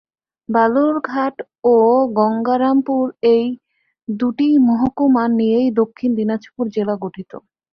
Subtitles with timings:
[0.49, 1.35] বালুরঘাট
[1.65, 1.75] ও
[2.13, 3.45] গঙ্গারামপুর এই
[4.07, 7.31] দুই মহকুমা নিয়ে দক্ষিণ দিনাজপুর জেলা গঠিত।